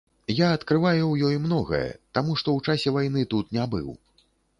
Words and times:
Я 0.37 0.47
адкрываю 0.59 1.01
ў 1.07 1.15
ёй 1.27 1.37
многае, 1.43 1.89
таму 2.19 2.31
што 2.43 2.49
ў 2.61 2.71
часе 2.71 2.95
вайны 2.95 3.27
тут 3.35 3.53
не 3.59 3.67
быў. 3.75 3.93